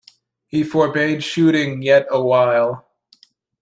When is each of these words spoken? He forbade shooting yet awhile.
He 0.47 0.63
forbade 0.63 1.23
shooting 1.23 1.83
yet 1.83 2.07
awhile. 2.09 2.87